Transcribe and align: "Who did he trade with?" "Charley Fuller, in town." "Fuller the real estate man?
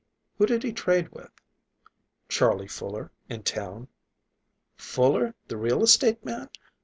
"Who 0.39 0.47
did 0.47 0.63
he 0.63 0.73
trade 0.73 1.09
with?" 1.09 1.29
"Charley 2.27 2.67
Fuller, 2.67 3.11
in 3.29 3.43
town." 3.43 3.87
"Fuller 4.75 5.35
the 5.47 5.57
real 5.57 5.83
estate 5.83 6.25
man? 6.25 6.49